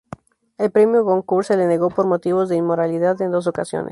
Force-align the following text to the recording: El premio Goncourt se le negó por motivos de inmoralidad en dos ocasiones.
El 0.57 0.71
premio 0.71 1.03
Goncourt 1.03 1.45
se 1.45 1.55
le 1.55 1.67
negó 1.67 1.91
por 1.91 2.07
motivos 2.07 2.49
de 2.49 2.55
inmoralidad 2.55 3.21
en 3.21 3.29
dos 3.31 3.45
ocasiones. 3.45 3.89